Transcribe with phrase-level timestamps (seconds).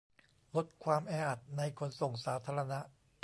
[0.55, 2.79] ลดความแออัดในขนส่งสาธารณะ